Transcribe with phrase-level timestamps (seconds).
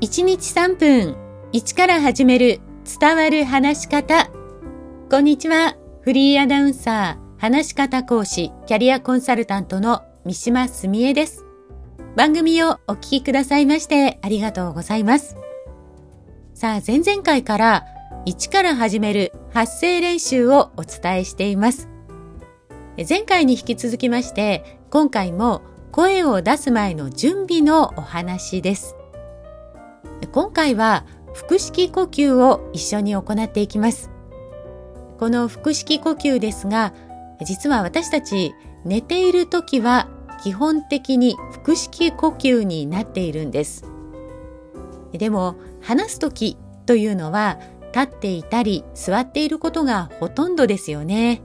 [0.00, 1.14] 1日3分
[1.52, 2.60] 1から始める
[2.98, 4.30] 伝わる話し方。
[5.10, 5.76] こんにちは。
[6.00, 11.44] フリーアナウンサー、話し方講師、キャリアコンサルタントの三島澄江です。
[12.16, 15.36] 番組をお聞きくださいましてありがとうございます。
[16.54, 17.84] さあ、前々回から
[18.24, 21.90] 1から始める発声練習をお伝えしています。
[23.06, 25.60] 前回に引き続きまして、今回も
[25.92, 28.96] 声を出す前の準備のお話です。
[30.28, 34.10] 今回は腹式呼吸を一緒に行っていきます。
[35.18, 36.92] この腹式呼吸ですが、
[37.44, 40.08] 実は私たち寝ている時は
[40.42, 43.84] 基本的に腹式呼吸になっているんです。
[45.12, 47.58] でも話す時というのは
[47.94, 51.42] 立っていたり座っていることがほとんどですよね。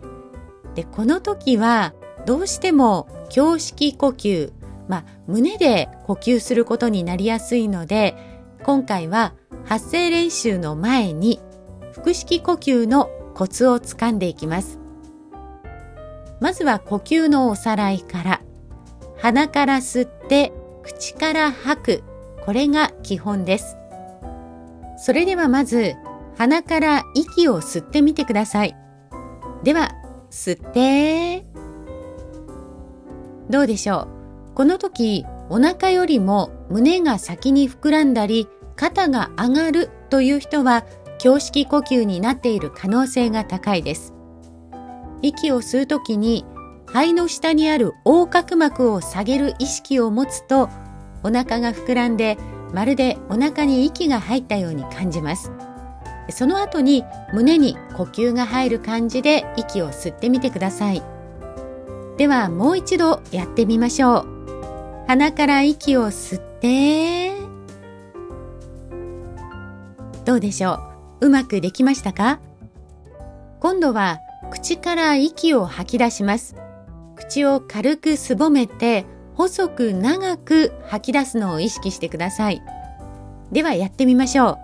[0.76, 1.94] で、この時は
[2.26, 4.52] どうしても胸式呼吸、
[4.88, 8.35] まあ、胸で呼吸することになりやすいので、
[8.66, 11.40] 今回は発声練習の前に
[11.96, 14.80] 腹式呼吸のコツをつかんでいきます。
[16.40, 18.42] まずは呼吸のおさらいから、
[19.20, 22.04] 鼻から吸って口から吐く、
[22.44, 23.78] これが基本です。
[24.98, 25.94] それではまず
[26.36, 28.76] 鼻から息を吸ってみてください。
[29.62, 29.92] では、
[30.32, 31.46] 吸って、
[33.48, 34.08] どうでしょ
[34.50, 34.56] う？
[34.56, 40.86] この時、お腹よりも胸が先に膨らんだり、肩が上がるという人は、
[41.24, 44.14] 胸式呼吸になっている可能性が高いです。
[45.22, 46.46] 息を吸うときに、
[46.86, 50.70] 肺の下にある横隔膜を下げる意識を持つと、
[51.24, 52.38] お腹が膨らんで、
[52.74, 55.52] まるでお腹に息が入ったように感じます。
[56.30, 61.02] その後に胸に呼吸が入る感じで息を吸ってみてください。
[62.18, 65.06] ではもう一度やってみましょう。
[65.08, 67.25] 鼻から息を吸って、
[70.26, 70.80] どうでしょ
[71.22, 71.28] う？
[71.28, 72.40] うまくできましたか？
[73.60, 74.20] 今度は
[74.52, 76.56] 口から息を吐き出します。
[77.16, 79.06] 口を軽くすぼめて
[79.36, 82.62] 細く長く吐き出すのを意識してください。
[83.52, 84.58] ではやってみましょう。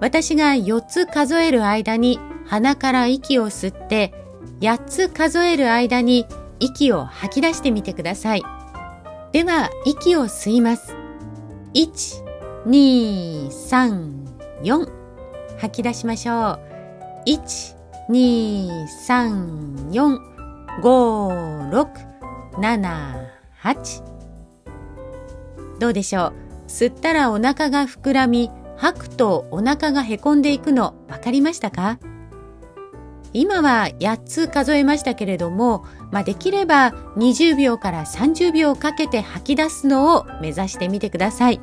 [0.00, 4.14] 私が4つ数える間に鼻から息を吸って、
[4.60, 6.26] 8つ数える間に
[6.60, 8.42] 息を吐き出してみてください。
[9.32, 10.94] では、息を吸います。
[11.74, 12.24] 1、
[12.66, 14.24] 2、3、
[14.62, 14.97] 4。
[15.58, 16.60] 吐き出しましょう。
[17.26, 17.76] 1、
[18.10, 20.18] 2、3、4、
[20.82, 21.88] 5、6、
[22.58, 23.28] 7、
[23.62, 24.02] 8。
[25.78, 26.32] どうでしょう？
[26.68, 31.98] 吸ったらお腹が膨らみ、吐くとお腹がへこんでいくの分かりましたか？
[33.34, 41.60] 今は8つ数えましたけれども、まあ、できれば20秒から30秒かけて吐き出すのを目指してみてください。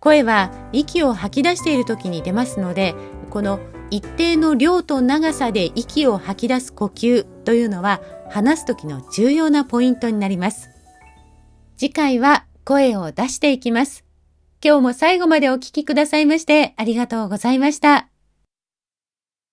[0.00, 2.94] 声は息を吐き出している時に出ますので、
[3.28, 8.00] この一定の量と長さで息を吐き出す呼吸というのは
[8.30, 10.70] 話す時の重要なポイントになります。
[11.76, 14.04] 次回は声を出していきます。
[14.64, 18.08] 今日も最後までお聴きくださいましてありがとうございました。